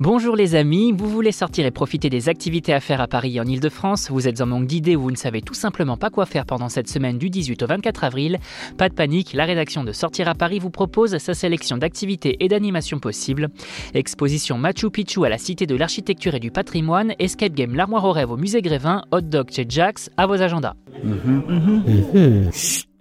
[0.00, 3.40] Bonjour les amis, vous voulez sortir et profiter des activités à faire à Paris et
[3.40, 4.12] en Ile-de-France?
[4.12, 6.68] Vous êtes en manque d'idées ou vous ne savez tout simplement pas quoi faire pendant
[6.68, 8.38] cette semaine du 18 au 24 avril?
[8.76, 12.46] Pas de panique, la rédaction de Sortir à Paris vous propose sa sélection d'activités et
[12.46, 13.48] d'animations possibles.
[13.92, 18.12] Exposition Machu Picchu à la Cité de l'Architecture et du Patrimoine, Escape Game L'Armoire au
[18.12, 20.74] Rêve au Musée Grévin, Hot Dog chez Jax, à vos agendas.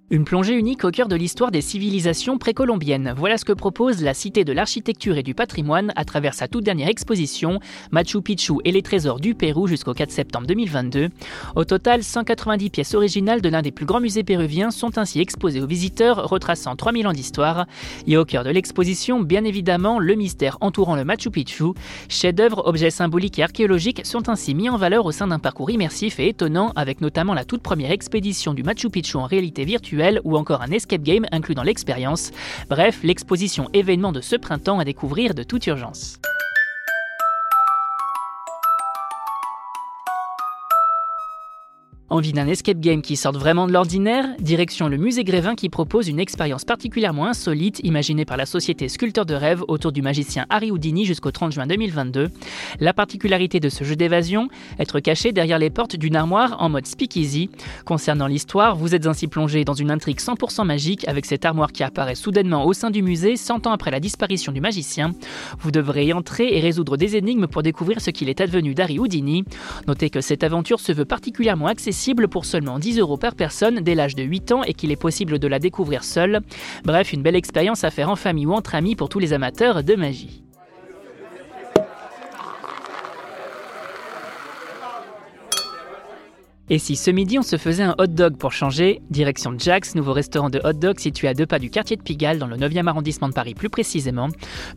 [0.09, 3.13] Une plongée unique au cœur de l'histoire des civilisations précolombiennes.
[3.17, 6.63] Voilà ce que propose la Cité de l'Architecture et du Patrimoine à travers sa toute
[6.63, 7.59] dernière exposition,
[7.91, 11.09] Machu Picchu et les trésors du Pérou jusqu'au 4 septembre 2022.
[11.57, 15.59] Au total, 190 pièces originales de l'un des plus grands musées péruviens sont ainsi exposées
[15.59, 17.65] aux visiteurs, retraçant 3000 ans d'histoire.
[18.07, 21.73] Et au cœur de l'exposition, bien évidemment, le mystère entourant le Machu Picchu.
[22.07, 26.17] Chefs-d'œuvre, objets symboliques et archéologiques sont ainsi mis en valeur au sein d'un parcours immersif
[26.21, 30.37] et étonnant, avec notamment la toute première expédition du Machu Picchu en réalité virtuelle ou
[30.37, 32.31] encore un escape game inclus dans l'expérience.
[32.69, 36.19] Bref, l'exposition événement de ce printemps à découvrir de toute urgence.
[42.17, 44.25] Envie d'un escape game qui sorte vraiment de l'ordinaire?
[44.39, 49.27] Direction le musée Grévin qui propose une expérience particulièrement insolite imaginée par la société Sculpteur
[49.27, 52.29] de rêve autour du magicien Harry Houdini jusqu'au 30 juin 2022.
[52.79, 56.87] La particularité de ce jeu d'évasion, être caché derrière les portes d'une armoire en mode
[56.87, 57.51] speakeasy.
[57.85, 61.83] Concernant l'histoire, vous êtes ainsi plongé dans une intrigue 100% magique avec cette armoire qui
[61.83, 65.11] apparaît soudainement au sein du musée 100 ans après la disparition du magicien.
[65.59, 68.97] Vous devrez y entrer et résoudre des énigmes pour découvrir ce qu'il est advenu d'Harry
[68.97, 69.43] Houdini.
[69.85, 73.95] Notez que cette aventure se veut particulièrement accessible pour seulement 10 euros par personne dès
[73.95, 76.41] l'âge de 8 ans et qu'il est possible de la découvrir seul.
[76.83, 79.83] Bref, une belle expérience à faire en famille ou entre amis pour tous les amateurs
[79.83, 80.46] de magie.
[86.69, 90.11] Et si ce midi on se faisait un hot dog pour changer Direction Jack's, nouveau
[90.11, 92.87] restaurant de hot dog situé à deux pas du quartier de Pigalle dans le 9e
[92.87, 94.27] arrondissement de Paris plus précisément.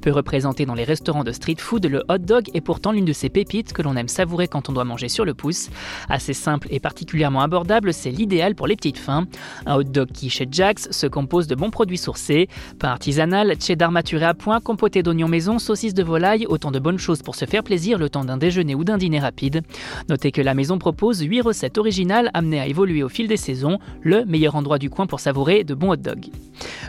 [0.00, 3.12] Peu représenté dans les restaurants de street food, le hot dog est pourtant l'une de
[3.12, 5.68] ces pépites que l'on aime savourer quand on doit manger sur le pouce.
[6.08, 9.26] Assez simple et particulièrement abordable, c'est l'idéal pour les petites fins.
[9.66, 12.48] Un hot dog qui chez Jack's se compose de bons produits sourcés,
[12.78, 16.98] pain artisanal, cheddar maturé à point, compoté d'oignons maison, saucisses de volaille, autant de bonnes
[17.00, 19.62] choses pour se faire plaisir le temps d'un déjeuner ou d'un dîner rapide.
[20.08, 23.78] Notez que la maison propose 8 recettes original amené à évoluer au fil des saisons,
[24.02, 26.26] le meilleur endroit du coin pour savourer de bons hot dogs.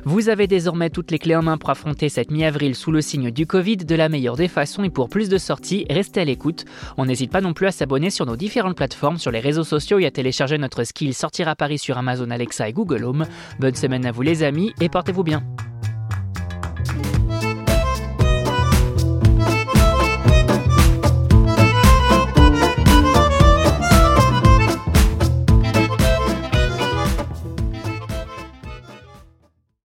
[0.06, 3.32] Vous avez désormais toutes les clés en main pour affronter cette mi-avril sous le signe
[3.32, 6.66] du Covid de la meilleure des façons et pour plus de sorties, restez à l'écoute.
[6.98, 10.00] On n'hésite pas non plus à s'abonner sur nos différentes plateformes, sur les réseaux sociaux
[10.00, 13.26] et à télécharger notre skill Sortir à Paris sur Amazon Alexa et Google Home.
[13.60, 15.44] Bonne semaine à vous les amis et portez-vous bien.